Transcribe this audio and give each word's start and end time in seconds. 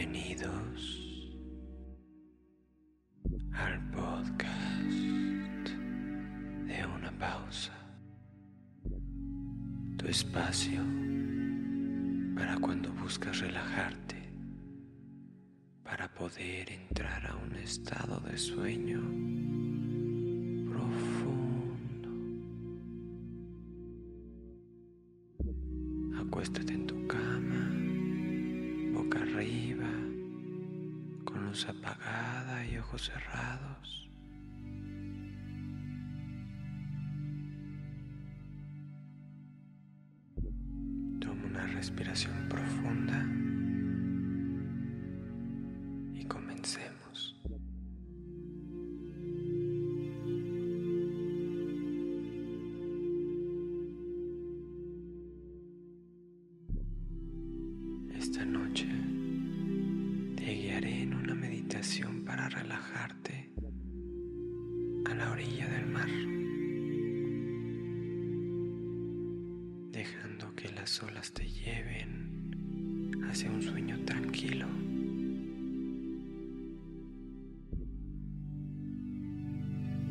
Bienvenidos 0.00 0.98
al 3.52 3.90
podcast 3.90 5.68
de 6.66 6.86
una 6.86 7.12
pausa, 7.18 7.74
tu 9.98 10.06
espacio 10.06 10.80
para 12.34 12.56
cuando 12.56 12.90
buscas 12.94 13.40
relajarte, 13.40 14.16
para 15.82 16.08
poder 16.14 16.72
entrar 16.72 17.26
a 17.26 17.36
un 17.36 17.56
estado 17.56 18.20
de 18.20 18.38
sueño 18.38 19.02
arriba, 29.16 29.88
con 31.24 31.46
luz 31.46 31.66
apagada 31.68 32.66
y 32.66 32.76
ojos 32.78 33.02
cerrados. 33.02 34.10
Toma 41.20 41.46
una 41.46 41.66
respiración 41.68 42.48
en 60.84 61.14
una 61.14 61.34
meditación 61.34 62.24
para 62.24 62.48
relajarte 62.48 63.50
a 65.04 65.14
la 65.14 65.30
orilla 65.30 65.68
del 65.68 65.86
mar, 65.86 66.08
dejando 69.92 70.54
que 70.54 70.70
las 70.72 71.02
olas 71.02 71.32
te 71.32 71.48
lleven 71.48 73.20
hacia 73.28 73.50
un 73.50 73.62
sueño 73.62 73.98
tranquilo. 74.04 74.66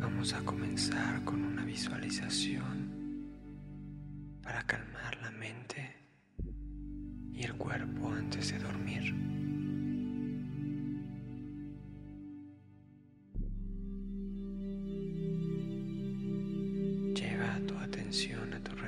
Vamos 0.00 0.32
a 0.34 0.40
comenzar 0.44 1.24
con 1.24 1.44
una 1.44 1.64
visualización 1.64 2.87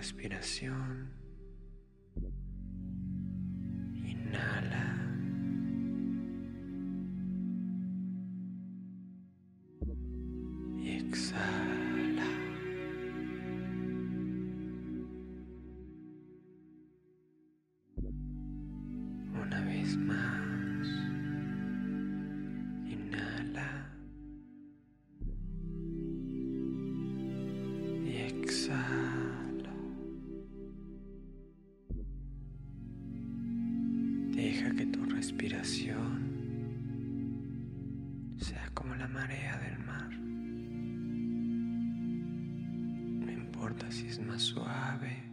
respiración. 0.00 1.19
Si 44.00 44.08
es 44.08 44.18
más 44.18 44.40
suave 44.40 45.30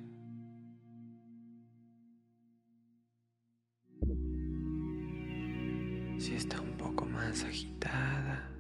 si 6.17 6.35
está 6.35 6.59
un 6.59 6.75
poco 6.75 7.05
más 7.05 7.45
agitada. 7.45 8.51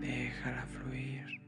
Déjala 0.00 0.66
fluir 0.66 1.43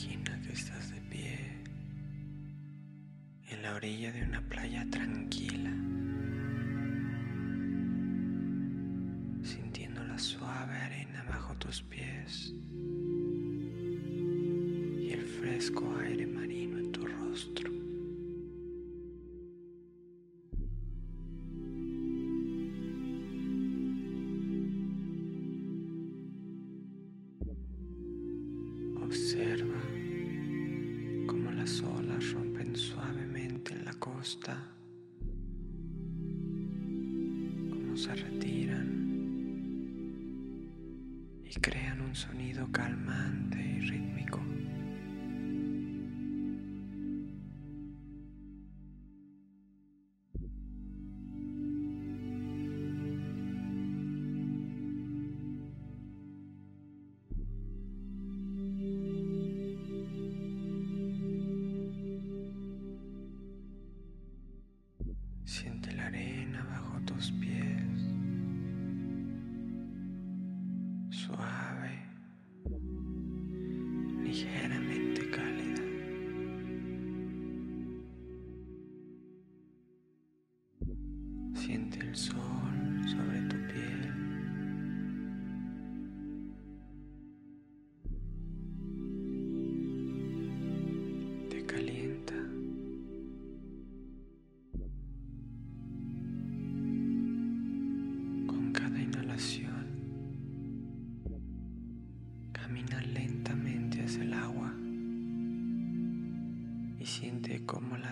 Imagina 0.00 0.40
que 0.46 0.52
estás 0.52 0.92
de 0.92 1.00
pie 1.00 1.36
en 3.48 3.62
la 3.62 3.74
orilla 3.74 4.12
de 4.12 4.22
una 4.22 4.40
playa 4.42 4.86
tranquila, 4.88 5.72
sintiendo 9.42 10.04
la 10.04 10.16
suave 10.16 10.76
arena 10.76 11.24
bajo 11.28 11.52
tus 11.56 11.82
pies 11.82 12.54
y 15.00 15.10
el 15.10 15.24
fresco 15.40 15.92
aire 15.98 16.07
la 34.18 34.24
costa, 34.24 34.56
cómo 37.70 37.96
se 37.96 38.14
retiran 38.16 38.88
y 41.44 41.54
crean 41.60 42.00
un 42.00 42.14
sonido 42.16 42.66
calmante 42.72 43.58
y 43.58 43.80
rítmico. 43.80 44.47
Siente 65.48 65.90
la 65.94 66.08
arena 66.08 66.62
bajo 66.70 67.00
tus 67.06 67.32
pies, 67.32 67.88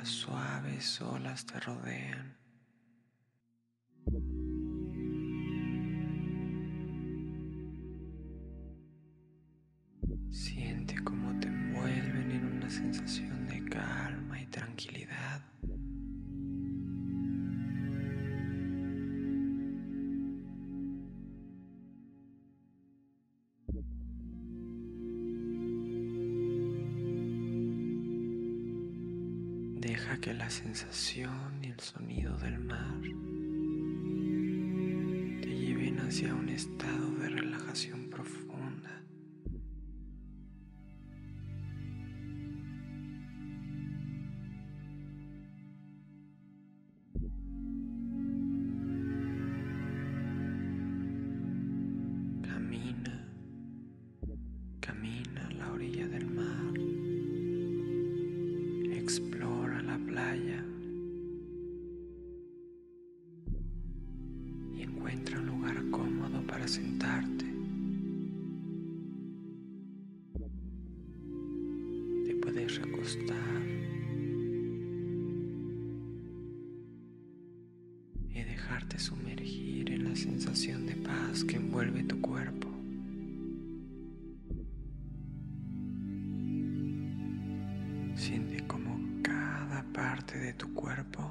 suaves 0.06 1.00
olas 1.02 1.44
te 1.46 1.60
rodean. 1.60 2.45
Que 30.20 30.34
la 30.34 30.50
sensación 30.50 31.62
y 31.62 31.68
el 31.68 31.78
sonido 31.78 32.36
del 32.38 32.58
mar 32.58 33.00
te 35.40 35.48
lleven 35.48 36.00
hacia 36.00 36.34
un 36.34 36.48
estado 36.48 37.10
de 37.20 37.28
relajación 37.28 38.10
profunda. 38.10 38.55
Sentarte. 66.66 67.44
Te 72.24 72.34
puedes 72.42 72.80
recostar 72.80 73.62
y 78.30 78.42
dejarte 78.42 78.98
sumergir 78.98 79.92
en 79.92 80.04
la 80.04 80.16
sensación 80.16 80.86
de 80.86 80.96
paz 80.96 81.44
que 81.44 81.56
envuelve 81.56 82.02
tu 82.04 82.20
cuerpo. 82.20 82.68
Siente 88.16 88.66
como 88.66 88.98
cada 89.22 89.84
parte 89.92 90.38
de 90.38 90.54
tu 90.54 90.72
cuerpo 90.74 91.22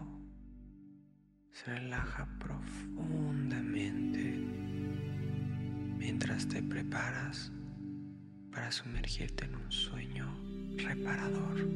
se 1.52 1.74
relaja 1.74 2.28
profundamente 2.40 4.65
mientras 6.06 6.48
te 6.48 6.62
preparas 6.62 7.52
para 8.52 8.72
sumergirte 8.72 9.46
en 9.46 9.56
un 9.56 9.72
sueño 9.72 10.28
reparador. 10.78 11.68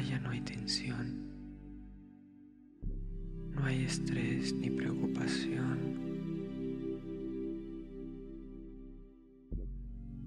Playa 0.00 0.18
no 0.20 0.30
hay 0.30 0.40
tensión, 0.40 1.28
no 3.50 3.64
hay 3.66 3.84
estrés 3.84 4.54
ni 4.54 4.70
preocupación. 4.70 5.78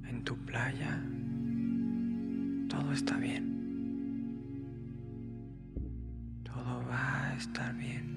En 0.06 0.24
tu 0.24 0.38
playa 0.46 1.02
todo 2.70 2.92
está 2.92 3.18
bien. 3.18 3.46
Todo 6.44 6.86
va 6.88 7.30
a 7.30 7.36
estar 7.36 7.76
bien. 7.76 8.14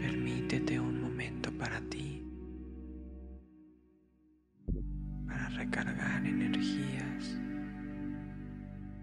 Permítete 0.00 0.80
un 0.80 1.00
momento 1.00 1.52
para 1.52 1.80
ti. 1.82 2.21
Energías, 6.26 7.36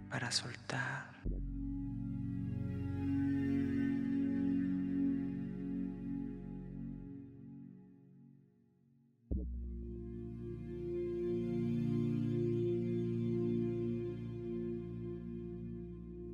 para 0.09 0.31
soltar. 0.31 1.09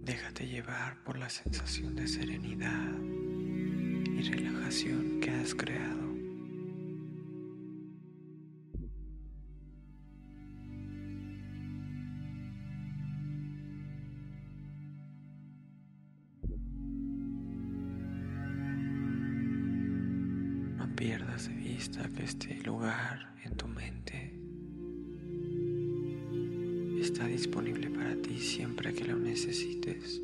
Déjate 0.06 0.48
llevar 0.48 1.04
por 1.04 1.18
la 1.18 1.30
sensación 1.30 1.96
de 1.96 2.08
serenidad 2.08 2.94
y 4.06 4.22
relajación 4.22 5.20
que 5.20 5.32
has 5.32 5.56
creado. 5.56 6.05
Que 22.04 22.24
este 22.24 22.62
lugar 22.64 23.34
en 23.46 23.56
tu 23.56 23.68
mente 23.70 24.38
está 27.00 27.26
disponible 27.26 27.90
para 27.90 28.16
ti 28.22 28.38
siempre 28.38 28.94
que 28.94 29.06
lo 29.06 29.16
necesites. 29.18 30.22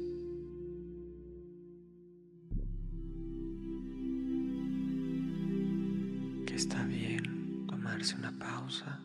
Que 6.45 6.55
está 6.55 6.83
bien 6.83 7.65
tomarse 7.67 8.15
una 8.15 8.37
pausa 8.37 8.99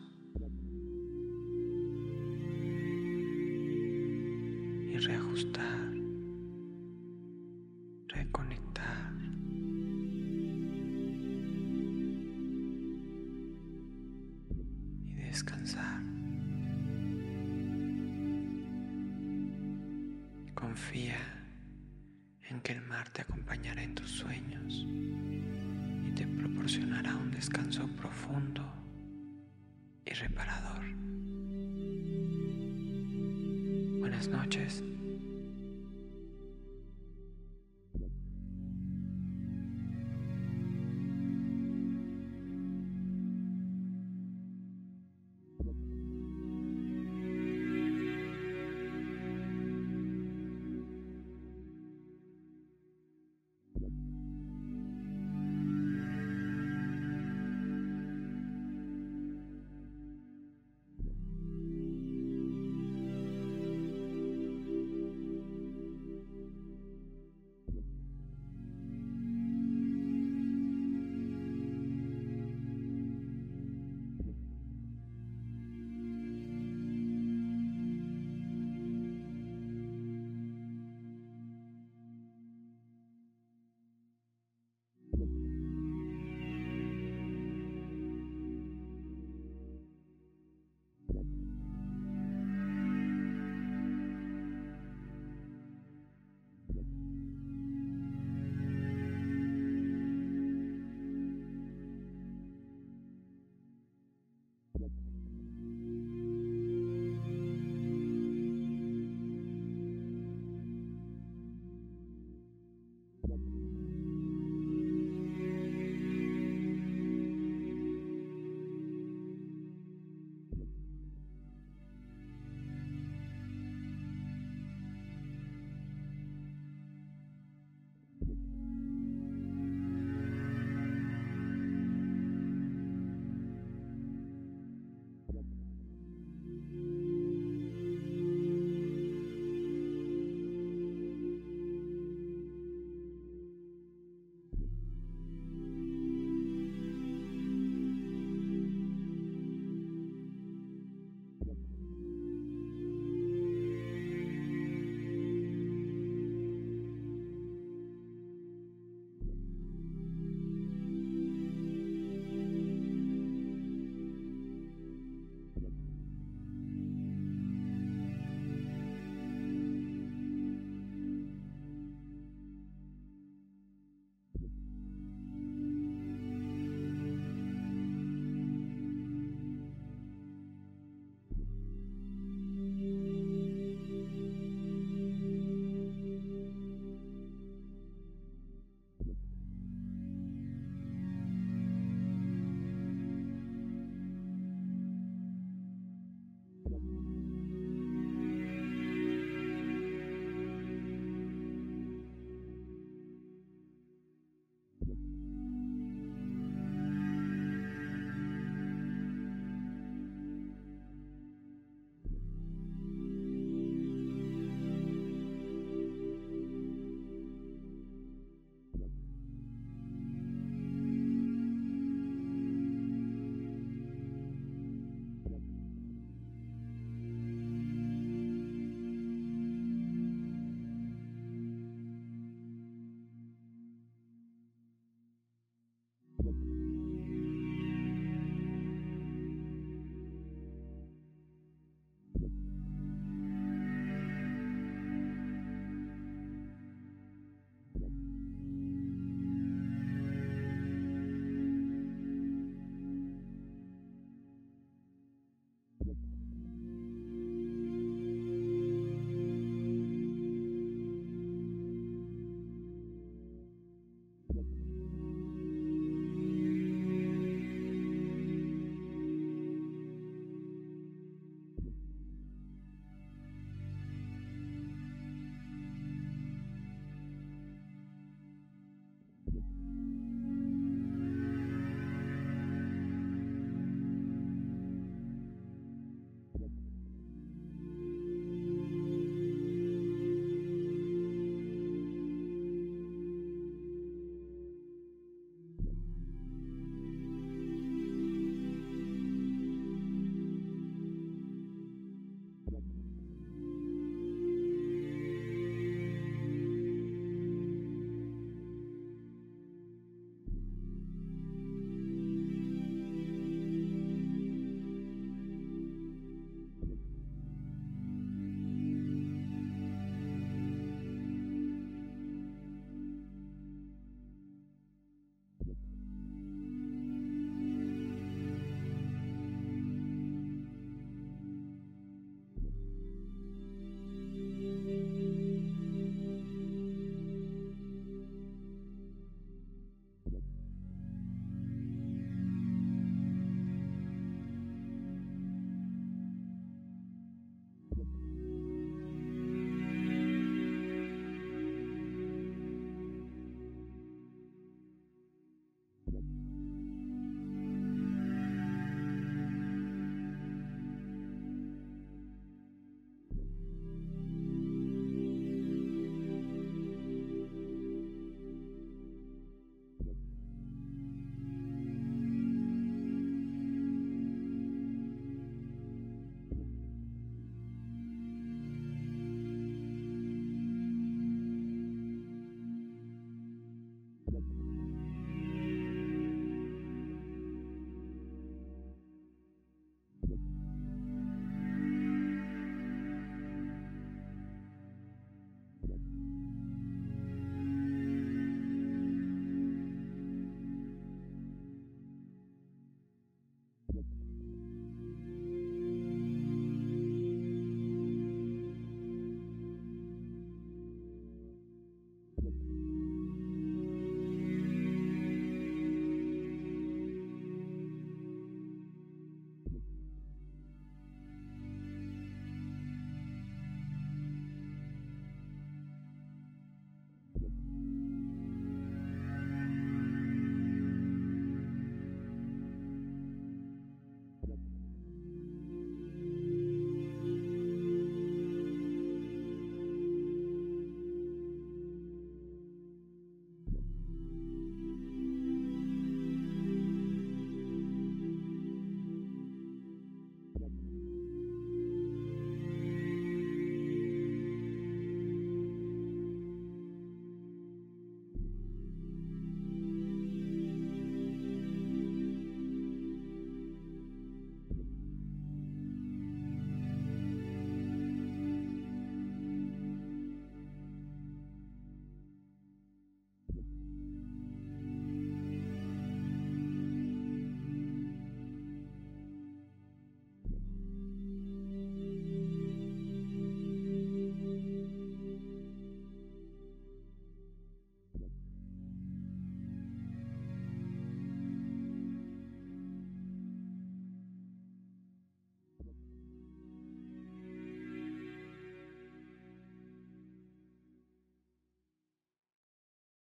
proporcionará 26.67 27.15
un 27.15 27.31
descanso 27.31 27.87
profundo 27.95 28.61
y 30.05 30.11
reparador. 30.11 30.83
Buenas 34.01 34.27
noches. 34.27 34.83